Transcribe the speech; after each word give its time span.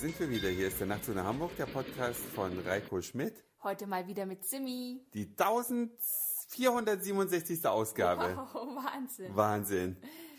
sind 0.00 0.18
wir 0.18 0.30
wieder. 0.30 0.48
Hier 0.48 0.68
ist 0.68 0.80
der 0.80 0.86
Nachtzug 0.86 1.14
nach 1.14 1.26
Hamburg, 1.26 1.54
der 1.58 1.66
Podcast 1.66 2.20
von 2.34 2.58
Reiko 2.60 3.02
Schmidt. 3.02 3.44
Heute 3.62 3.86
mal 3.86 4.06
wieder 4.06 4.24
mit 4.24 4.46
Simi. 4.46 5.04
Die 5.12 5.26
1467. 5.26 7.66
Ausgabe. 7.66 8.34
Wow, 8.34 8.82
Wahnsinn. 8.82 9.36
Wahnsinn. 9.36 9.98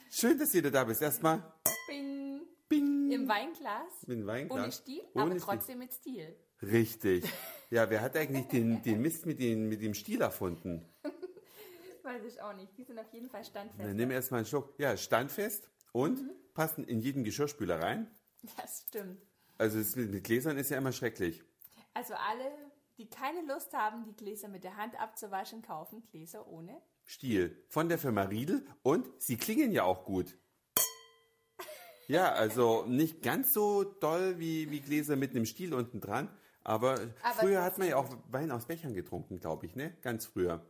Schön, 0.09 0.39
dass 0.39 0.51
du 0.51 0.71
da 0.71 0.83
bist. 0.83 1.03
Erstmal 1.03 1.43
Bing. 1.87 2.41
Bing. 2.67 3.11
Im 3.11 3.27
Weinglas. 3.27 4.01
Dem 4.07 4.25
Weinglas. 4.25 4.59
Ohne 4.59 4.71
Stil, 4.71 5.01
Ohne 5.13 5.23
aber 5.25 5.31
Stil. 5.33 5.41
trotzdem 5.41 5.77
mit 5.77 5.93
Stil. 5.93 6.35
Richtig. 6.63 7.23
Ja, 7.69 7.87
wer 7.89 8.01
hat 8.01 8.17
eigentlich 8.17 8.47
den, 8.47 8.81
den 8.83 9.01
Mist 9.01 9.25
mit, 9.25 9.39
den, 9.39 9.69
mit 9.69 9.81
dem 9.81 9.93
Stiel 9.93 10.19
erfunden? 10.19 10.85
Weiß 12.03 12.21
ich 12.27 12.41
auch 12.41 12.53
nicht. 12.53 12.77
Die 12.77 12.83
sind 12.83 12.99
auf 12.99 13.13
jeden 13.13 13.29
Fall 13.29 13.45
standfest. 13.45 13.79
Dann 13.79 13.95
nimm 13.95 14.11
erstmal 14.11 14.39
einen 14.39 14.45
Schluck. 14.45 14.73
Ja, 14.77 14.97
standfest 14.97 15.69
und 15.93 16.19
passen 16.53 16.83
in 16.83 16.99
jeden 16.99 17.23
Geschirrspüler 17.23 17.79
rein. 17.79 18.11
Das 18.57 18.83
stimmt. 18.89 19.21
Also 19.61 19.77
mit 19.99 20.11
mit 20.11 20.23
Gläsern 20.23 20.57
ist 20.57 20.71
ja 20.71 20.79
immer 20.79 20.91
schrecklich. 20.91 21.43
Also 21.93 22.15
alle, 22.15 22.51
die 22.97 23.07
keine 23.07 23.43
Lust 23.43 23.73
haben, 23.73 24.03
die 24.05 24.15
Gläser 24.15 24.47
mit 24.47 24.63
der 24.63 24.75
Hand 24.75 24.99
abzuwaschen, 24.99 25.61
kaufen 25.61 26.01
Gläser 26.09 26.47
ohne. 26.47 26.81
Stiel 27.05 27.63
von 27.69 27.87
der 27.87 27.99
Firma 27.99 28.23
Riedel 28.23 28.65
und 28.81 29.05
sie 29.21 29.37
klingen 29.37 29.71
ja 29.71 29.83
auch 29.83 30.03
gut. 30.03 30.35
Ja, 32.07 32.33
also 32.33 32.83
nicht 32.87 33.21
ganz 33.21 33.53
so 33.53 33.83
doll 33.83 34.37
wie, 34.37 34.69
wie 34.69 34.81
Gläser 34.81 35.15
mit 35.15 35.31
einem 35.31 35.45
Stiel 35.45 35.73
unten 35.73 36.01
dran, 36.01 36.27
aber, 36.63 36.99
Aber 37.23 37.39
früher 37.39 37.63
hat 37.63 37.77
man 37.77 37.87
ja 37.87 37.97
auch 37.97 38.09
Wein 38.31 38.51
aus 38.51 38.65
Bechern 38.65 38.93
getrunken, 38.95 39.39
glaube 39.39 39.67
ich, 39.67 39.75
ne? 39.75 39.95
Ganz 40.01 40.25
früher. 40.25 40.65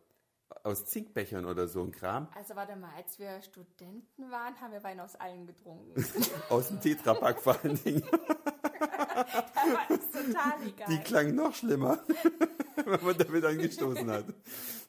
Aus 0.64 0.86
Zinkbechern 0.86 1.45
oder 1.45 1.67
so 1.67 1.81
ein 1.81 1.92
Kram. 1.92 2.28
Also 2.36 2.56
warte 2.56 2.75
mal, 2.75 2.94
als 2.95 3.17
wir 3.17 3.42
Studenten 3.42 4.30
waren, 4.30 4.59
haben 4.62 4.73
wir 4.73 4.84
Wein 4.84 5.00
aus 5.00 5.16
allen 5.16 5.47
getrunken. 5.47 5.95
Aus 6.50 6.67
dem 6.67 6.80
Tetrapack 6.81 7.42
vor 7.42 7.58
allen 7.64 7.81
Dingen. 7.84 8.03
da 8.82 9.74
war 9.74 9.86
das 9.90 10.10
total 10.12 10.68
egal. 10.68 10.88
Die 10.90 10.98
klang 11.00 11.36
noch 11.36 11.54
schlimmer, 11.56 12.00
wenn 12.86 13.04
man 13.04 13.18
damit 13.18 13.46
angestoßen 13.46 14.10
hat. 14.10 14.26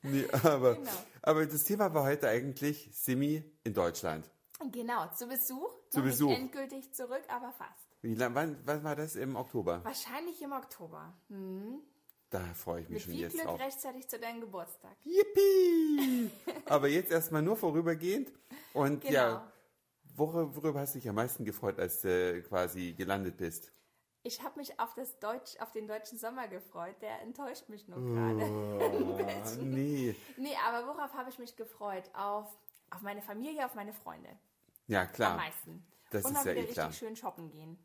Nee, 0.02 0.26
aber, 0.42 0.74
Genau. 0.76 0.90
aber 1.22 1.46
das 1.46 1.64
Thema 1.64 1.92
war 1.94 2.04
heute 2.04 2.28
eigentlich 2.28 2.90
Simi 2.92 3.42
in 3.64 3.74
Deutschland. 3.74 4.28
Genau, 4.70 5.08
zu 5.14 5.26
Besuch. 5.26 5.70
Zu 5.90 5.98
Noch 5.98 6.06
Besuch. 6.06 6.28
Nicht 6.28 6.40
endgültig 6.40 6.92
zurück, 6.94 7.22
aber 7.28 7.52
fast. 7.52 7.70
Wie 8.02 8.14
lang, 8.14 8.34
wann, 8.34 8.56
wann 8.64 8.82
war 8.84 8.96
das 8.96 9.16
im 9.16 9.36
Oktober? 9.36 9.80
Wahrscheinlich 9.84 10.40
im 10.42 10.52
Oktober. 10.52 11.12
Hm. 11.28 11.80
Da 12.30 12.40
freue 12.54 12.80
ich 12.82 12.88
mich 12.88 12.94
Mit 12.94 13.02
schon 13.02 13.12
viel 13.12 13.20
jetzt 13.22 13.32
Glück 13.34 13.44
drauf. 13.44 13.60
rechtzeitig 13.60 14.08
zu 14.08 14.18
deinem 14.18 14.40
Geburtstag. 14.40 14.96
Yippie! 15.04 16.30
Aber 16.66 16.88
jetzt 16.88 17.10
erstmal 17.12 17.42
nur 17.42 17.56
vorübergehend. 17.56 18.32
Und 18.72 19.02
Genau. 19.02 19.12
ja, 19.12 19.52
worüber, 20.16 20.56
worüber 20.56 20.80
hast 20.80 20.94
du 20.94 20.98
dich 20.98 21.08
am 21.08 21.16
meisten 21.16 21.44
gefreut, 21.44 21.78
als 21.78 22.00
du 22.00 22.42
quasi 22.48 22.94
gelandet 22.94 23.36
bist? 23.36 23.70
Ich 24.24 24.42
habe 24.42 24.58
mich 24.58 24.78
auf, 24.78 24.94
das 24.94 25.18
Deutsch, 25.18 25.56
auf 25.58 25.72
den 25.72 25.88
deutschen 25.88 26.16
Sommer 26.18 26.46
gefreut. 26.48 26.94
Der 27.02 27.20
enttäuscht 27.22 27.68
mich 27.68 27.88
nur 27.88 27.98
Oh. 27.98 28.14
gerade. 28.14 28.42
Ah, 29.44 29.56
nee. 29.60 30.14
nee, 30.36 30.54
aber 30.66 30.86
worauf 30.86 31.12
habe 31.14 31.28
ich 31.30 31.38
mich 31.38 31.56
gefreut? 31.56 32.08
Auf, 32.14 32.46
auf 32.90 33.00
meine 33.02 33.22
Familie, 33.22 33.64
auf 33.66 33.74
meine 33.74 33.92
Freunde. 33.92 34.28
Ja, 34.86 35.02
Am 35.02 35.12
klar. 35.12 35.36
meisten. 35.36 35.84
Das 36.10 36.24
Und 36.24 36.36
ist 36.36 36.44
ja 36.44 36.52
eh 36.52 36.54
richtig 36.54 36.74
klar. 36.74 36.92
schön 36.92 37.16
shoppen 37.16 37.50
gehen. 37.50 37.78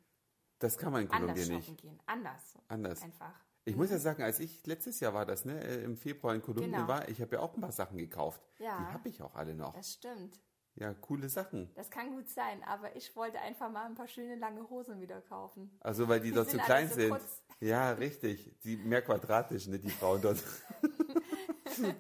Das 0.60 0.78
kann 0.78 0.92
man 0.92 1.04
in 1.04 1.12
Anders 1.12 1.36
Kolumbien 1.36 1.62
shoppen 1.62 1.74
nicht. 1.74 1.82
gehen. 1.82 2.00
Anders. 2.06 2.58
Anders. 2.68 3.02
Einfach. 3.02 3.34
Ich 3.66 3.76
muss 3.76 3.90
ja 3.92 4.00
sagen, 4.00 4.24
als 4.24 4.40
ich 4.40 4.66
letztes 4.66 5.00
Jahr 5.00 5.14
war 5.14 5.26
das, 5.26 5.46
ne, 5.46 5.62
äh, 5.64 5.84
im 5.84 5.98
Februar 5.98 6.34
in 6.36 6.42
Kolumbien 6.42 6.72
Genau. 6.72 6.88
war, 6.88 7.08
ich 7.10 7.22
habe 7.22 7.36
ja 7.36 7.42
auch 7.42 7.54
ein 7.56 7.62
paar 7.62 7.72
Sachen 7.72 7.98
gekauft. 7.98 8.42
Ja. 8.60 8.78
Die 8.80 8.94
habe 8.94 9.10
ich 9.10 9.22
auch 9.22 9.36
alle 9.36 9.54
noch. 9.56 9.74
Das 9.74 9.94
stimmt. 9.94 10.40
Ja, 10.80 10.94
coole 10.94 11.28
Sachen. 11.28 11.72
Das 11.76 11.90
kann 11.90 12.12
gut 12.12 12.30
sein, 12.30 12.64
aber 12.64 12.96
ich 12.96 13.16
wollte 13.16 13.40
einfach 13.40 13.70
mal 13.72 13.86
ein 13.86 13.96
paar 13.96 14.08
schöne 14.08 14.36
lange 14.36 14.70
Hosen 14.70 15.02
wieder 15.02 15.22
kaufen. 15.22 15.72
Also 15.82 16.08
weil 16.08 16.20
die, 16.20 16.30
Die 16.30 16.36
dort 16.36 16.50
zu 16.52 16.58
klein 16.60 16.88
so 16.88 16.94
sind. 16.96 17.10
kurz. 17.10 17.42
Ja, 17.60 17.92
richtig. 17.94 18.54
Die 18.64 18.78
mehr 18.78 19.02
quadratisch, 19.02 19.66
ne, 19.68 19.80
die 19.80 19.90
Frauen 19.90 20.22
dort. 20.22 20.38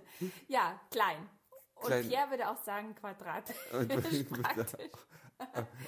Ja, 0.47 0.79
klein. 0.91 1.17
Und 1.75 1.85
Klein. 1.87 2.07
Pierre 2.07 2.29
würde 2.31 2.49
auch 2.49 2.57
sagen 2.63 2.95
Quadrat. 2.95 3.53
Und- 3.73 3.89
Praktisch. 4.41 4.89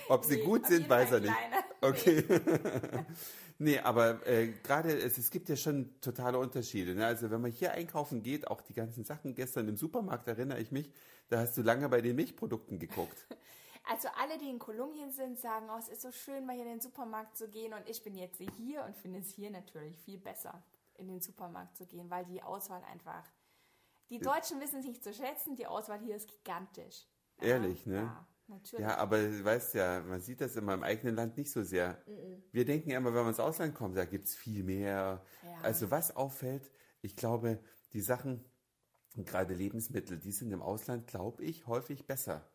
Ob 0.09 0.25
sie 0.25 0.37
Nee, 0.37 0.43
gut 0.43 0.65
sind, 0.65 0.89
weiß 0.89 1.11
er 1.11 1.19
nicht. 1.21 1.33
Okay. 1.81 2.25
nee, 3.57 3.79
aber 3.79 4.27
äh, 4.27 4.47
gerade, 4.63 4.91
es, 4.91 5.17
es 5.17 5.31
gibt 5.31 5.47
ja 5.47 5.55
schon 5.55 5.97
totale 6.01 6.37
Unterschiede. 6.37 6.93
Ne? 6.93 7.05
Also 7.05 7.31
wenn 7.31 7.39
man 7.39 7.51
hier 7.51 7.71
einkaufen 7.71 8.21
geht, 8.21 8.47
auch 8.47 8.59
die 8.59 8.73
ganzen 8.73 9.05
Sachen, 9.05 9.33
gestern 9.33 9.69
im 9.69 9.77
Supermarkt 9.77 10.27
erinnere 10.27 10.59
ich 10.59 10.73
mich, 10.73 10.91
da 11.29 11.39
hast 11.39 11.55
du 11.55 11.61
lange 11.61 11.87
bei 11.87 12.01
den 12.01 12.17
Milchprodukten 12.17 12.79
geguckt. 12.79 13.27
Also 13.89 14.07
alle, 14.21 14.37
die 14.37 14.49
in 14.49 14.59
Kolumbien 14.59 15.09
sind, 15.09 15.39
sagen, 15.39 15.67
oh, 15.73 15.79
es 15.79 15.87
ist 15.87 16.01
so 16.01 16.11
schön, 16.11 16.45
mal 16.45 16.53
hier 16.53 16.63
in 16.65 16.73
den 16.73 16.81
Supermarkt 16.81 17.35
zu 17.35 17.47
gehen. 17.47 17.73
Und 17.73 17.89
ich 17.89 18.03
bin 18.03 18.13
jetzt 18.13 18.39
hier 18.55 18.83
und 18.83 18.95
finde 18.95 19.19
es 19.19 19.29
hier 19.33 19.49
natürlich 19.49 19.97
viel 19.97 20.19
besser, 20.19 20.61
in 20.95 21.07
den 21.07 21.21
Supermarkt 21.21 21.75
zu 21.75 21.87
gehen, 21.87 22.07
weil 22.11 22.23
die 22.25 22.43
Auswahl 22.43 22.83
einfach. 22.83 23.23
Die 24.09 24.19
Deutschen 24.19 24.59
wissen 24.59 24.79
es 24.81 24.85
nicht 24.85 25.03
zu 25.03 25.11
schätzen, 25.11 25.55
die 25.55 25.65
Auswahl 25.65 25.99
hier 26.01 26.15
ist 26.15 26.27
gigantisch. 26.27 27.07
Ja, 27.39 27.47
Ehrlich, 27.47 27.87
ne? 27.87 27.95
Ja, 27.95 28.27
natürlich. 28.49 28.85
Ja, 28.85 28.97
aber 28.97 29.17
du 29.17 29.43
weißt 29.43 29.75
ja, 29.75 30.01
man 30.01 30.21
sieht 30.21 30.41
das 30.41 30.55
immer 30.55 30.73
im 30.73 30.83
eigenen 30.83 31.15
Land 31.15 31.37
nicht 31.37 31.51
so 31.51 31.63
sehr. 31.63 32.03
Wir 32.51 32.65
denken 32.65 32.89
ja 32.89 32.97
immer, 32.97 33.09
wenn 33.13 33.21
man 33.21 33.29
ins 33.29 33.39
Ausland 33.39 33.75
kommt, 33.75 33.97
da 33.97 34.05
gibt 34.05 34.25
es 34.25 34.35
viel 34.35 34.63
mehr. 34.63 35.23
Ja. 35.43 35.61
Also 35.61 35.91
was 35.91 36.15
auffällt, 36.15 36.71
ich 37.01 37.15
glaube, 37.15 37.63
die 37.93 38.01
Sachen, 38.01 38.43
gerade 39.15 39.53
Lebensmittel, 39.53 40.17
die 40.19 40.31
sind 40.31 40.51
im 40.51 40.61
Ausland, 40.61 41.07
glaube 41.07 41.43
ich, 41.43 41.67
häufig 41.67 42.05
besser. 42.05 42.49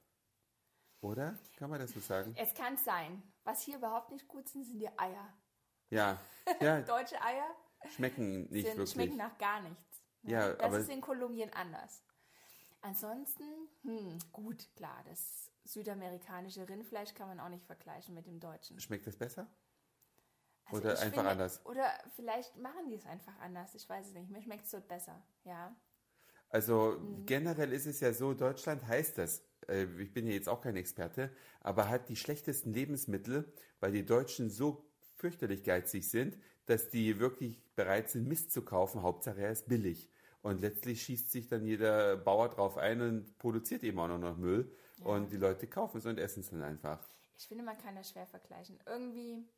Oder? 1.00 1.38
Kann 1.56 1.71
man 1.71 1.81
das 1.81 1.93
so 1.93 2.00
sagen? 2.00 2.34
Es 2.37 2.55
kann 2.55 2.76
sein. 2.78 3.22
Was 3.44 3.62
hier 3.62 3.76
überhaupt 3.76 4.11
nicht 4.11 4.26
gut 4.26 4.49
sind, 4.49 4.65
sind 4.65 4.78
die 4.78 4.88
Eier. 4.99 5.37
Ja, 5.91 6.19
ja 6.61 6.81
Deutsche 6.82 7.21
Eier 7.21 7.55
schmecken 7.94 8.50
nicht 8.50 8.66
sind, 8.66 8.78
wirklich. 8.78 8.91
schmecken 8.91 9.16
nach 9.16 9.37
gar 9.37 9.61
nichts. 9.61 10.03
Ja, 10.22 10.53
das 10.55 10.61
aber- 10.61 10.78
ist 10.78 10.88
in 10.88 11.00
Kolumbien 11.03 11.53
anders. 11.53 12.03
Ansonsten, 12.84 13.45
hm, 13.83 14.19
gut, 14.31 14.69
klar, 14.77 15.03
das 15.09 15.50
südamerikanische 15.65 16.69
Rindfleisch 16.69 17.15
kann 17.15 17.28
man 17.28 17.41
auch 17.41 17.49
nicht 17.49 17.65
vergleichen 17.65 18.15
mit 18.15 18.27
dem 18.27 18.39
deutschen. 18.41 18.78
Schmeckt 18.78 19.06
das 19.06 19.17
besser? 19.17 19.47
Also 20.67 20.83
Oder 20.83 20.91
einfach 20.99 21.15
finde- 21.15 21.31
anders? 21.31 21.65
Oder 21.65 21.91
vielleicht 22.15 22.56
machen 22.59 22.91
die 22.91 22.97
es 22.97 23.06
einfach 23.06 23.39
anders. 23.39 23.75
Ich 23.75 23.89
weiß 23.89 24.09
es 24.09 24.12
nicht. 24.12 24.31
Mir 24.31 24.43
schmeckt 24.43 24.67
es 24.67 24.71
dort 24.73 24.87
besser. 24.87 25.23
Ja. 25.44 25.75
Also 26.50 26.99
Mhm. 27.00 27.25
generell 27.25 27.73
ist 27.73 27.87
es 27.87 28.00
ja 28.00 28.12
so, 28.12 28.34
Deutschland 28.34 28.87
heißt 28.87 29.17
das, 29.17 29.43
äh, 29.67 29.84
ich 30.03 30.12
bin 30.12 30.27
ja 30.27 30.34
jetzt 30.34 30.50
auch 30.50 30.61
kein 30.61 30.77
Experte, 30.77 31.34
aber 31.61 31.89
hat 31.89 32.11
die 32.11 32.17
schlechtesten 32.17 32.75
Lebensmittel, 32.75 33.50
weil 33.81 33.93
die 33.93 34.05
Deutschen 34.05 34.50
so 34.50 34.91
fürchterlich 35.17 35.65
geizig 35.65 36.11
sind, 36.11 36.39
dass 36.67 36.91
die 36.91 37.19
wirklich 37.19 37.62
bereit 37.77 38.11
sind, 38.11 38.28
Mist 38.28 38.53
zu 38.53 38.62
kaufen. 38.62 39.00
Hauptsache 39.03 39.41
er 39.41 39.53
ist 39.53 39.69
billig. 39.69 40.11
Und 40.44 40.60
letztlich 40.60 41.03
schießt 41.03 41.32
sich 41.32 41.49
dann 41.49 41.65
jeder 41.65 42.19
Bauer 42.19 42.50
drauf 42.50 42.77
ein 42.77 43.00
und 43.00 43.38
produziert 43.38 43.82
eben 43.82 43.99
auch 43.99 44.09
noch 44.09 44.37
Müll. 44.37 44.71
Und 45.03 45.32
die 45.32 45.38
Leute 45.38 45.66
kaufen 45.66 45.97
es 45.97 46.05
und 46.05 46.19
essen 46.19 46.41
es 46.41 46.50
dann 46.50 46.60
einfach. 46.60 47.00
Ich 47.38 47.49
finde, 47.49 47.65
man 47.65 47.78
kann 47.78 47.94
das 47.94 48.10
schwer 48.10 48.27
vergleichen. 48.27 48.78
Irgendwie 48.84 49.49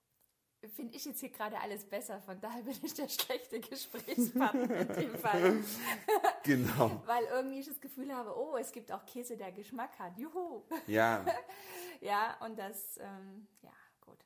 finde 0.76 0.94
ich 0.94 1.04
jetzt 1.04 1.18
hier 1.18 1.30
gerade 1.30 1.58
alles 1.58 1.84
besser. 1.84 2.20
Von 2.20 2.40
daher 2.40 2.62
bin 2.62 2.76
ich 2.84 2.94
der 2.94 3.08
schlechte 3.08 3.58
Gesprächspartner 3.58 4.76
in 4.76 4.88
dem 4.94 5.18
Fall. 5.18 5.58
Genau. 6.44 7.02
Weil 7.06 7.24
irgendwie 7.24 7.58
ich 7.58 7.66
das 7.66 7.80
Gefühl 7.80 8.14
habe, 8.14 8.32
oh, 8.38 8.56
es 8.56 8.70
gibt 8.70 8.92
auch 8.92 9.04
Käse, 9.04 9.36
der 9.36 9.50
Geschmack 9.50 9.98
hat. 9.98 10.16
Juhu. 10.16 10.62
Ja. 10.86 11.24
Ja, 12.00 12.36
und 12.44 12.58
das, 12.58 12.98
ähm, 12.98 13.48
ja, 13.62 13.72
gut. 14.02 14.22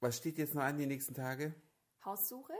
Was 0.00 0.16
steht 0.16 0.36
jetzt 0.36 0.54
noch 0.54 0.64
an 0.64 0.76
die 0.76 0.84
nächsten 0.84 1.14
Tage? 1.14 1.54
Haussuche? 2.04 2.52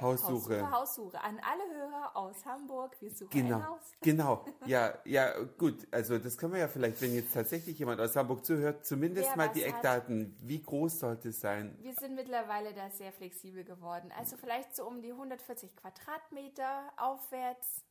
Haussuche. 0.00 0.60
Haussuche, 0.62 0.70
Haussuche. 0.70 1.20
An 1.22 1.38
alle 1.40 1.62
Hörer 1.74 2.16
aus 2.16 2.44
Hamburg, 2.44 2.96
wir 3.00 3.10
suchen 3.10 3.30
Genau, 3.30 3.56
ein 3.56 3.68
Haus. 3.68 3.92
genau. 4.00 4.44
Ja, 4.66 4.94
ja, 5.04 5.32
gut. 5.58 5.86
Also 5.90 6.18
das 6.18 6.36
können 6.38 6.52
wir 6.52 6.60
ja 6.60 6.68
vielleicht, 6.68 7.00
wenn 7.02 7.14
jetzt 7.14 7.32
tatsächlich 7.34 7.78
jemand 7.78 8.00
aus 8.00 8.16
Hamburg 8.16 8.44
zuhört, 8.44 8.84
zumindest 8.86 9.28
Wer 9.30 9.36
mal 9.36 9.48
die 9.48 9.62
hat. 9.62 9.68
Eckdaten. 9.74 10.36
Wie 10.40 10.62
groß 10.62 11.00
sollte 11.00 11.28
es 11.30 11.40
sein? 11.40 11.76
Wir 11.80 11.94
sind 11.94 12.14
mittlerweile 12.14 12.72
da 12.74 12.90
sehr 12.90 13.12
flexibel 13.12 13.64
geworden. 13.64 14.12
Also 14.18 14.36
vielleicht 14.36 14.74
so 14.74 14.86
um 14.86 15.02
die 15.02 15.10
140 15.12 15.74
Quadratmeter 15.76 16.92
aufwärts 16.96 17.84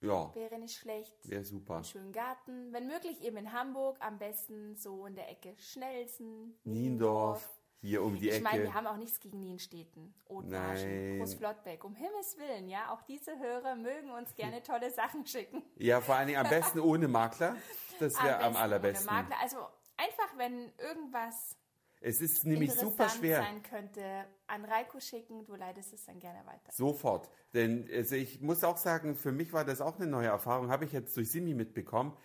Ja, 0.00 0.34
wäre 0.34 0.58
nicht 0.58 0.76
schlecht. 0.78 1.14
wäre 1.28 1.44
super. 1.44 1.76
Einen 1.76 1.84
schönen 1.84 2.12
Garten. 2.12 2.72
Wenn 2.72 2.86
möglich 2.86 3.22
eben 3.22 3.36
in 3.38 3.52
Hamburg, 3.52 3.96
am 4.00 4.18
besten 4.18 4.76
so 4.76 5.06
in 5.06 5.14
der 5.16 5.30
Ecke 5.30 5.54
Schnelsen, 5.58 6.58
Niendorf, 6.64 7.48
hier 7.86 8.02
um 8.02 8.18
die 8.18 8.28
Ich 8.28 8.42
meine, 8.42 8.56
Ecke. 8.58 8.64
wir 8.68 8.74
haben 8.74 8.86
auch 8.86 8.96
nichts 8.96 9.20
gegen 9.20 9.40
Nienstädten. 9.40 10.14
Othmarschen, 10.26 11.18
Großflottbeck. 11.18 11.84
Um 11.84 11.94
Himmels 11.94 12.36
Willen, 12.38 12.68
ja, 12.68 12.92
auch 12.92 13.02
diese 13.02 13.38
Hörer 13.38 13.76
mögen 13.76 14.10
uns 14.10 14.34
gerne 14.34 14.62
tolle 14.62 14.90
Sachen 14.90 15.26
schicken. 15.26 15.62
Ja, 15.76 16.00
vor 16.00 16.16
allen 16.16 16.28
Dingen 16.28 16.40
am 16.40 16.48
besten 16.50 16.80
ohne 16.90 17.08
Makler. 17.08 17.56
Das 17.98 18.14
wäre 18.22 18.38
am 18.38 18.52
besten 18.52 18.56
allerbesten. 18.62 19.08
ohne 19.08 19.16
Makler. 19.22 19.36
Also 19.40 19.56
einfach, 19.96 20.36
wenn 20.36 20.72
irgendwas 20.78 21.56
Es 22.00 22.20
ist 22.20 22.44
nämlich 22.44 22.72
super 22.72 23.08
schwer. 23.08 23.38
sein 23.38 23.62
könnte, 23.62 24.02
an 24.48 24.64
Reiko 24.64 25.00
schicken, 25.00 25.44
du 25.44 25.54
leitest 25.54 25.92
es 25.94 26.04
dann 26.04 26.18
gerne 26.18 26.44
weiter. 26.46 26.70
Sofort. 26.72 27.30
Denn 27.54 27.88
also 27.94 28.16
ich 28.16 28.40
muss 28.40 28.64
auch 28.64 28.76
sagen, 28.76 29.14
für 29.14 29.32
mich 29.32 29.52
war 29.52 29.64
das 29.64 29.80
auch 29.80 29.96
eine 29.96 30.06
neue 30.06 30.28
Erfahrung. 30.28 30.70
Habe 30.70 30.84
ich 30.84 30.92
jetzt 30.92 31.16
durch 31.16 31.30
Simi 31.30 31.54
mitbekommen, 31.54 32.16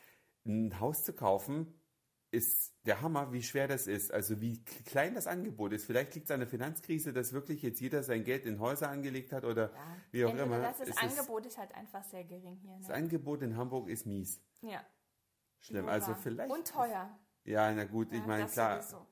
ein 0.45 0.79
Haus 0.79 1.03
zu 1.03 1.13
kaufen, 1.13 1.79
ist 2.31 2.73
der 2.85 3.01
Hammer, 3.01 3.31
wie 3.33 3.43
schwer 3.43 3.67
das 3.67 3.87
ist. 3.87 4.11
Also 4.11 4.39
wie 4.41 4.63
klein 4.63 5.13
das 5.15 5.27
Angebot 5.27 5.73
ist. 5.73 5.85
Vielleicht 5.85 6.15
liegt 6.15 6.25
es 6.25 6.31
an 6.31 6.39
der 6.39 6.47
Finanzkrise, 6.49 7.13
dass 7.13 7.33
wirklich 7.33 7.61
jetzt 7.61 7.79
jeder 7.81 8.03
sein 8.03 8.23
Geld 8.23 8.45
in 8.45 8.59
Häuser 8.59 8.89
angelegt 8.89 9.33
hat 9.33 9.43
oder 9.43 9.71
Ja. 9.73 9.97
wie 10.11 10.25
auch 10.25 10.29
Entweder 10.29 10.45
immer. 10.45 10.59
Das, 10.61 10.77
das 10.79 10.89
Es 10.89 10.97
Angebot 10.97 11.45
ist 11.45 11.57
halt 11.57 11.73
einfach 11.75 12.03
sehr 12.05 12.23
gering 12.23 12.57
hier. 12.61 12.77
das 12.79 12.87
Ne? 12.87 12.93
Angebot 12.95 13.41
in 13.43 13.55
Hamburg 13.57 13.89
ist 13.89 14.05
mies. 14.05 14.41
Ja. 14.61 14.83
Schlimm. 15.59 15.83
Wohl 15.85 15.91
Also 15.91 16.15
vielleicht. 16.15 16.51
Und 16.51 16.67
teuer. 16.67 17.19
Ja, 17.43 17.71
na 17.71 17.83
gut, 17.85 18.11
ich 18.11 18.19
Ja, 18.19 18.25
meine, 18.27 18.43
das 18.43 18.53
klar, 18.53 18.81
sowieso. 18.81 19.05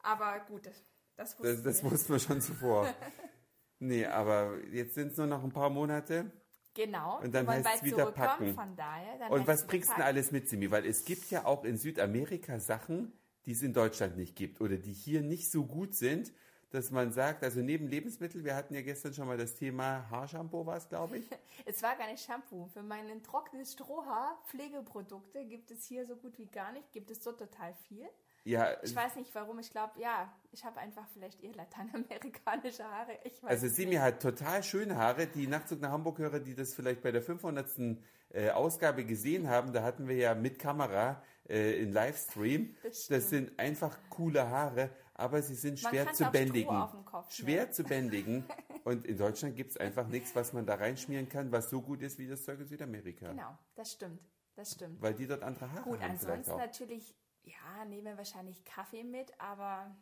Aber 0.00 0.40
gut, 0.48 0.66
das, 0.66 0.74
das 1.16 1.36
das, 1.36 1.38
wussten 1.40 1.64
das 1.64 1.82
wir. 1.84 1.90
wussten 1.90 2.12
wir 2.14 2.18
schon 2.20 2.40
zuvor. 2.40 2.94
nee, 3.80 4.06
aber 4.06 4.64
jetzt 4.72 4.94
sind 4.94 5.12
es 5.12 5.18
nur 5.18 5.26
noch 5.26 5.44
ein 5.44 5.52
paar 5.52 5.68
Monate. 5.70 6.30
Genau. 6.76 7.20
Und 7.22 7.34
dann 7.34 7.48
heißt's 7.48 7.70
bald 7.70 7.84
wieder 7.84 8.12
packen. 8.12 8.54
Von 8.54 8.76
daher, 8.76 9.30
Und 9.30 9.46
was 9.46 9.66
bringst 9.66 9.90
du 9.90 9.94
denn 9.94 10.04
alles 10.04 10.30
mit, 10.30 10.48
Simi? 10.48 10.70
Weil 10.70 10.86
es 10.86 11.04
gibt 11.04 11.30
ja 11.30 11.46
auch 11.46 11.64
in 11.64 11.78
Südamerika 11.78 12.60
Sachen, 12.60 13.12
die 13.46 13.52
es 13.52 13.62
in 13.62 13.72
Deutschland 13.72 14.16
nicht 14.16 14.36
gibt 14.36 14.60
oder 14.60 14.76
die 14.76 14.92
hier 14.92 15.22
nicht 15.22 15.50
so 15.50 15.64
gut 15.64 15.94
sind, 15.94 16.32
dass 16.70 16.90
man 16.90 17.12
sagt, 17.12 17.42
also 17.42 17.60
neben 17.60 17.86
Lebensmittel, 17.88 18.44
wir 18.44 18.54
hatten 18.54 18.74
ja 18.74 18.82
gestern 18.82 19.14
schon 19.14 19.26
mal 19.26 19.38
das 19.38 19.54
Thema 19.54 20.10
Haarshampoo, 20.10 20.66
war 20.66 20.76
es, 20.76 20.88
glaube 20.88 21.18
ich. 21.18 21.24
Es 21.64 21.82
war 21.82 21.96
gar 21.96 22.10
nicht 22.10 22.22
Shampoo. 22.22 22.66
Für 22.66 22.82
mein 22.82 23.22
trockenes 23.22 23.72
Strohhaar, 23.72 24.38
Pflegeprodukte 24.46 25.44
gibt 25.46 25.70
es 25.70 25.84
hier 25.86 26.06
so 26.06 26.16
gut 26.16 26.38
wie 26.38 26.46
gar 26.46 26.72
nicht. 26.72 26.92
Gibt 26.92 27.10
es 27.10 27.20
dort 27.20 27.38
total 27.38 27.74
viel. 27.88 28.06
Ja, 28.46 28.76
Ich 28.82 28.94
weiß 28.94 29.16
nicht 29.16 29.34
warum. 29.34 29.58
Ich 29.58 29.70
glaube, 29.70 29.98
ja, 29.98 30.32
ich 30.52 30.64
habe 30.64 30.78
einfach 30.78 31.04
vielleicht 31.12 31.42
eher 31.42 31.52
lateinamerikanische 31.54 32.84
Haare. 32.84 33.18
Also 33.42 33.66
Simi 33.66 33.96
hat 33.96 34.22
total 34.22 34.62
schöne 34.62 34.96
Haare. 34.96 35.26
Die 35.26 35.48
Nachtzug 35.48 35.80
nach 35.80 35.90
Hamburg-Hörer, 35.90 36.38
die 36.38 36.54
das 36.54 36.72
vielleicht 36.72 37.02
bei 37.02 37.10
der 37.10 37.22
500. 37.22 37.98
Äh, 38.30 38.50
Ausgabe 38.50 39.04
gesehen 39.04 39.48
haben, 39.48 39.72
da 39.72 39.82
hatten 39.82 40.08
wir 40.08 40.16
ja 40.16 40.34
mit 40.34 40.58
Kamera 40.58 41.22
äh, 41.48 41.80
in 41.80 41.92
Livestream. 41.92 42.76
Das. 42.82 43.06
Das 43.06 43.30
sind 43.30 43.58
einfach 43.58 43.98
coole 44.10 44.48
Haare, 44.48 44.90
aber 45.14 45.42
sie 45.42 45.54
sind 45.54 45.78
schwer 45.78 46.12
zu 46.12 46.26
bändigen. 46.26 46.86
Kopf 47.04 47.32
Schwer 47.32 47.46
schmieren. 47.46 47.72
zu 47.72 47.84
bändigen. 47.84 48.44
Und 48.84 49.04
in 49.06 49.16
Deutschland 49.16 49.56
gibt 49.56 49.70
es 49.70 49.76
einfach 49.76 50.06
nichts, 50.06 50.34
was 50.34 50.52
man 50.52 50.66
da 50.66 50.74
reinschmieren 50.74 51.28
kann, 51.28 51.50
was 51.50 51.70
so 51.70 51.80
gut 51.80 52.02
ist 52.02 52.18
wie 52.18 52.28
das 52.28 52.44
Zeug 52.44 52.60
in 52.60 52.66
Südamerika. 52.66 53.30
Genau, 53.30 53.58
das 53.74 53.92
stimmt. 53.92 54.20
Das 54.54 54.72
stimmt. 54.72 55.00
Weil 55.02 55.14
die 55.14 55.26
dort 55.26 55.42
andere 55.42 55.70
Haare 55.70 55.82
Gut, 55.82 56.00
haben 56.00 56.18
vielleicht 56.18 56.48
ansonsten 56.48 56.56
natürlich, 56.56 57.14
ja, 57.46 57.84
nehmen 57.86 58.04
wir 58.04 58.16
wahrscheinlich 58.18 58.62
Kaffee 58.64 59.04
mit, 59.04 59.32
aber 59.40 59.96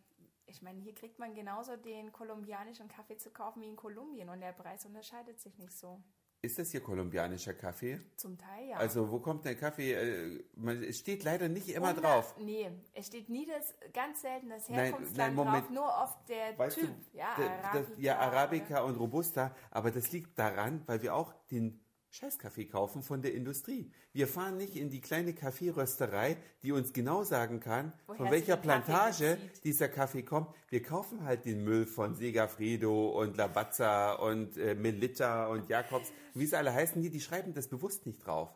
ich 0.46 0.61
meine, 0.62 0.81
hier 0.81 0.94
kriegt 0.94 1.19
man 1.19 1.35
genauso 1.35 1.76
den 1.76 2.12
kolumbianischen 2.12 2.88
Kaffee 2.88 3.17
zu 3.17 3.31
kaufen 3.31 3.62
wie 3.62 3.69
in 3.69 3.76
Kolumbien 3.76 4.29
und 4.29 4.41
der 4.41 4.52
Preis 4.52 4.85
unterscheidet 4.85 5.41
sich 5.41 5.56
nicht 5.58 5.73
so. 5.73 6.02
Ist 6.43 6.58
das 6.58 6.73
hier 6.73 6.82
kolumbianischer 6.82 7.55
Kaffee? 7.55 7.99
Zum 8.19 8.37
Teil 8.37 8.69
ja. 8.69 8.76
Also 8.76 9.11
wo 9.11 9.19
kommt 9.19 9.46
der 9.46 9.55
Kaffee? 9.55 9.94
Äh, 9.94 10.44
es 10.87 10.99
steht 10.99 11.25
leider 11.25 11.49
nicht 11.49 11.70
immer 11.70 11.88
Wunder- 11.96 12.02
drauf. 12.02 12.35
Nee, 12.38 12.70
es 12.93 13.06
steht 13.06 13.31
nie 13.31 13.46
das, 13.46 13.75
ganz 13.94 14.20
selten 14.20 14.50
das 14.50 14.69
Nein, 14.69 14.79
Herkunftsland 14.81 15.35
nein, 15.37 15.46
Moment. 15.46 15.64
drauf, 15.64 15.70
nur 15.70 15.87
oft 16.02 16.29
der 16.29 16.58
Weißt 16.58 16.79
Typ. 16.79 16.91
du, 17.12 17.17
ja, 17.17 17.29
Arabica. 17.32 17.73
das, 17.73 17.87
ja, 17.99 18.19
Arabica 18.19 18.81
und 18.82 18.96
Robusta, 18.96 19.56
aber 19.70 19.91
das 19.91 20.12
liegt 20.12 20.38
daran, 20.38 20.82
weil 20.87 21.00
wir 21.00 21.14
auch 21.14 21.32
den 21.50 21.81
Scheißkaffee 22.15 22.67
kaufen 22.67 23.03
von 23.03 23.23
der 23.23 23.35
Industrie. 23.35 23.91
Wir 24.13 24.29
fahren 24.29 24.57
nicht 24.57 24.77
in 24.77 24.89
die 24.89 25.01
kleine 25.01 25.35
Kaffeerösterei, 25.35 26.37
die 26.63 26.71
uns 26.71 26.93
genau 26.93 27.25
sagen 27.25 27.59
kann, 27.59 27.93
Woher 28.07 28.19
von 28.19 28.31
welcher 28.31 28.57
Kaffee 28.57 28.63
Plantage 28.63 29.37
bezieht. 29.37 29.65
dieser 29.65 29.89
Kaffee 29.89 30.23
kommt. 30.23 30.55
Wir 30.69 30.81
kaufen 30.81 31.25
halt 31.25 31.45
den 31.45 31.65
Müll 31.65 31.87
von 31.87 32.15
Segafredo 32.15 33.21
und 33.21 33.37
Lavazza 33.37 34.13
und 34.13 34.57
äh, 34.57 34.77
Melitta 34.77 35.49
und 35.49 35.69
Jakobs. 35.69 36.13
Wie 36.35 36.47
sie 36.47 36.57
alle 36.57 36.73
heißen, 36.73 37.03
die, 37.03 37.11
die 37.11 37.21
schreiben 37.21 37.53
das 37.53 37.67
bewusst 37.67 38.07
nicht 38.07 38.25
drauf. 38.25 38.49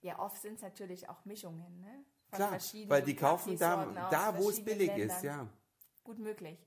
Ja, 0.00 0.18
oft 0.18 0.40
sind 0.40 0.54
es 0.54 0.62
natürlich 0.62 1.06
auch 1.10 1.22
Mischungen, 1.26 1.80
ne? 1.82 2.04
Von 2.30 2.36
Klar, 2.38 2.58
weil 2.86 3.02
die 3.02 3.14
kaufen 3.14 3.58
da, 3.58 4.08
da 4.10 4.38
wo 4.38 4.48
es 4.48 4.64
billig 4.64 4.88
Ländern. 4.88 5.08
ist, 5.10 5.22
ja. 5.22 5.46
Gut 6.02 6.18
möglich. 6.18 6.58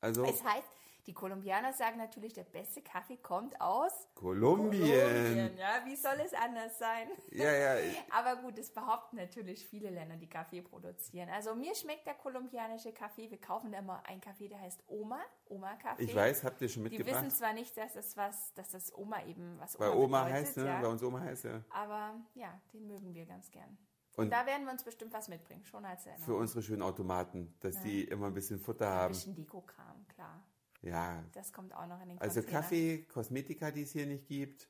Also 0.00 0.24
Es 0.24 0.42
heißt, 0.42 0.66
die 1.06 1.14
Kolumbianer 1.14 1.72
sagen 1.72 1.98
natürlich, 1.98 2.32
der 2.32 2.44
beste 2.44 2.80
Kaffee 2.82 3.16
kommt 3.16 3.60
aus 3.60 4.08
Kolumbien. 4.14 5.56
Ja, 5.56 5.84
wie 5.84 5.96
soll 5.96 6.14
es 6.24 6.32
anders 6.34 6.78
sein? 6.78 7.08
Ja, 7.30 7.50
ja. 7.52 7.76
Aber 8.10 8.36
gut, 8.42 8.58
es 8.58 8.70
behaupten 8.72 9.16
natürlich 9.16 9.66
viele 9.66 9.90
Länder, 9.90 10.16
die 10.16 10.28
Kaffee 10.28 10.62
produzieren. 10.62 11.28
Also 11.30 11.54
mir 11.54 11.74
schmeckt 11.74 12.06
der 12.06 12.14
kolumbianische 12.14 12.92
Kaffee. 12.92 13.30
Wir 13.30 13.40
kaufen 13.40 13.72
immer 13.72 14.04
einen 14.06 14.20
Kaffee, 14.20 14.48
der 14.48 14.60
heißt 14.60 14.84
Oma, 14.86 15.20
Oma 15.46 15.74
Kaffee. 15.76 16.04
Ich 16.04 16.14
weiß, 16.14 16.44
habt 16.44 16.60
ihr 16.62 16.68
schon 16.68 16.84
Die 16.84 16.90
mitgebracht? 16.98 17.24
wissen 17.24 17.36
zwar 17.36 17.52
nicht, 17.52 17.76
dass 17.76 17.94
das 17.94 18.16
was, 18.16 18.54
dass 18.54 18.70
das 18.70 18.94
Oma 18.96 19.24
eben 19.26 19.58
was 19.58 19.76
Bei 19.76 19.90
Oma 19.90 20.24
bedeutet, 20.24 20.46
heißt, 20.46 20.56
ne? 20.58 20.66
ja. 20.66 20.80
Bei 20.80 20.88
uns 20.88 21.02
Oma 21.02 21.20
heißt 21.20 21.44
ja. 21.44 21.62
Aber 21.70 22.14
ja, 22.34 22.60
den 22.72 22.86
mögen 22.86 23.12
wir 23.14 23.26
ganz 23.26 23.50
gern. 23.50 23.76
Und 24.16 24.24
Und 24.24 24.30
da 24.30 24.44
werden 24.46 24.64
wir 24.66 24.72
uns 24.72 24.84
bestimmt 24.84 25.12
was 25.14 25.28
mitbringen, 25.28 25.64
schon 25.64 25.84
als 25.86 26.02
für 26.04 26.10
Erinnerung. 26.10 26.40
unsere 26.40 26.62
schönen 26.62 26.82
Automaten, 26.82 27.54
dass 27.60 27.80
die 27.80 28.04
immer 28.04 28.26
ein 28.26 28.34
bisschen 28.34 28.60
Futter 28.60 28.86
Ein 28.86 28.98
haben. 28.98 29.08
bisschen 29.12 29.34
Deko-Kram, 29.34 30.06
klar. 30.08 30.42
Ja. 30.82 31.24
Das 31.32 31.52
kommt 31.52 31.74
auch 31.74 31.86
noch 31.86 32.00
in 32.02 32.08
den 32.10 32.18
Also 32.18 32.40
Container. 32.40 32.60
Kaffee, 32.62 32.98
Kosmetika, 33.12 33.70
die 33.70 33.82
es 33.82 33.92
hier 33.92 34.06
nicht 34.06 34.26
gibt, 34.26 34.68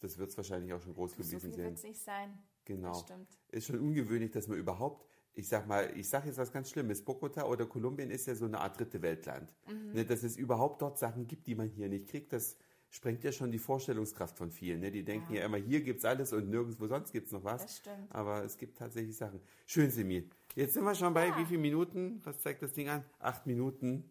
das 0.00 0.18
wird 0.18 0.30
es 0.30 0.36
wahrscheinlich 0.36 0.72
auch 0.72 0.80
schon 0.82 0.94
groß 0.94 1.12
So 1.12 1.16
gewesen 1.16 1.40
viel 1.40 1.50
wird 1.50 1.56
sein. 1.58 1.72
es 1.74 1.82
nicht 1.82 2.02
sein. 2.02 2.38
Genau. 2.64 2.88
Das 2.90 3.00
stimmt. 3.00 3.38
Ist 3.48 3.66
schon 3.66 3.78
ungewöhnlich, 3.80 4.30
dass 4.32 4.48
man 4.48 4.58
überhaupt, 4.58 5.06
ich 5.32 5.48
sag 5.48 5.66
mal, 5.66 5.90
ich 5.96 6.08
sag 6.08 6.26
jetzt 6.26 6.36
was 6.38 6.52
ganz 6.52 6.70
Schlimmes, 6.70 7.02
Bogota 7.04 7.44
oder 7.46 7.64
Kolumbien 7.66 8.10
ist 8.10 8.26
ja 8.26 8.34
so 8.34 8.44
eine 8.46 8.58
Art 8.60 8.78
dritte 8.78 9.00
Weltland. 9.02 9.54
Mhm. 9.66 9.92
Ne, 9.92 10.04
dass 10.04 10.22
es 10.22 10.36
überhaupt 10.36 10.82
dort 10.82 10.98
Sachen 10.98 11.26
gibt, 11.26 11.46
die 11.46 11.54
man 11.54 11.68
hier 11.68 11.88
nicht 11.88 12.08
kriegt, 12.08 12.32
das 12.32 12.56
sprengt 12.90 13.24
ja 13.24 13.32
schon 13.32 13.50
die 13.50 13.58
Vorstellungskraft 13.58 14.36
von 14.36 14.50
vielen. 14.50 14.80
Ne? 14.80 14.90
Die 14.90 15.04
denken 15.04 15.32
ja, 15.32 15.40
Ja. 15.40 15.46
immer, 15.46 15.56
hier 15.58 15.80
gibt's 15.82 16.04
alles 16.04 16.32
und 16.32 16.48
nirgendwo 16.50 16.86
sonst 16.86 17.12
gibt's 17.12 17.32
noch 17.32 17.44
was. 17.44 17.62
Das 17.62 17.76
stimmt. 17.78 18.14
Aber 18.14 18.44
es 18.44 18.56
gibt 18.58 18.78
tatsächlich 18.78 19.16
Sachen. 19.16 19.40
Schön, 19.66 19.90
Simi. 19.90 20.28
Jetzt 20.54 20.74
sind 20.74 20.84
wir 20.84 20.94
schon 20.94 21.12
bei 21.14 21.28
Ja. 21.28 21.38
wie 21.38 21.44
viele 21.46 21.60
Minuten? 21.60 22.20
Was 22.24 22.40
zeigt 22.40 22.62
das 22.62 22.72
Ding 22.74 22.88
an? 22.88 23.04
Acht 23.18 23.46
Minuten. 23.46 24.10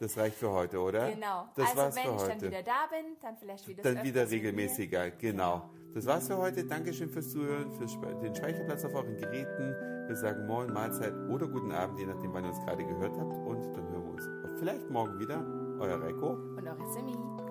Das 0.00 0.16
reicht 0.16 0.36
für 0.36 0.50
heute, 0.50 0.78
oder? 0.80 1.10
Genau. 1.10 1.48
Das 1.54 1.70
also 1.70 1.82
war's 1.82 1.96
wenn 1.96 2.02
für 2.02 2.08
ich 2.08 2.22
heute. 2.22 2.28
dann 2.28 2.40
wieder 2.40 2.62
da 2.62 2.86
bin, 2.90 3.16
dann 3.20 3.36
vielleicht 3.36 3.68
wieder 3.68 3.82
Dann 3.82 4.02
wieder 4.04 4.30
regelmäßiger, 4.30 5.10
genau. 5.12 5.70
Das 5.94 6.06
war's 6.06 6.26
für 6.26 6.38
heute. 6.38 6.64
Dankeschön 6.64 7.10
fürs 7.10 7.30
Zuhören, 7.30 7.70
für 7.72 7.86
den 8.22 8.34
Speicherplatz 8.34 8.84
auf 8.84 8.94
euren 8.94 9.16
Geräten. 9.16 9.74
Wir 10.08 10.16
sagen 10.16 10.46
Moin, 10.46 10.72
Mahlzeit 10.72 11.14
oder 11.28 11.46
guten 11.46 11.72
Abend, 11.72 11.98
je 11.98 12.06
nachdem, 12.06 12.32
wann 12.32 12.44
ihr 12.44 12.50
uns 12.50 12.60
gerade 12.60 12.84
gehört 12.84 13.16
habt. 13.18 13.36
Und 13.36 13.72
dann 13.74 13.88
hören 13.88 14.04
wir 14.04 14.12
uns 14.12 14.28
vielleicht 14.58 14.90
morgen 14.90 15.18
wieder. 15.18 15.44
Euer 15.80 16.00
Reiko. 16.00 16.30
Und 16.30 16.66
eure 16.66 16.92
Semi. 16.92 17.41